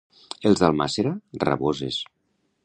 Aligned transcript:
Els 0.51 0.61
d'Almàssera, 0.63 1.11
raboses. 1.45 2.01